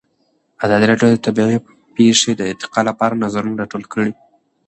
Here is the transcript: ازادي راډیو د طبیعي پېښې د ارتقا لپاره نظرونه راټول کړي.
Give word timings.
ازادي 0.65 0.85
راډیو 0.89 1.09
د 1.13 1.17
طبیعي 1.27 1.57
پېښې 1.95 2.31
د 2.35 2.41
ارتقا 2.51 2.81
لپاره 2.89 3.21
نظرونه 3.23 3.55
راټول 3.61 3.83
کړي. 3.93 4.11